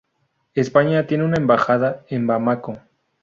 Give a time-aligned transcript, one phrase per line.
[0.55, 2.73] España tiene una embajada en Bamako.